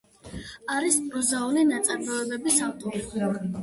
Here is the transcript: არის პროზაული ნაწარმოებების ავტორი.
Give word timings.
არის 0.75 0.97
პროზაული 1.11 1.69
ნაწარმოებების 1.75 2.63
ავტორი. 2.73 3.09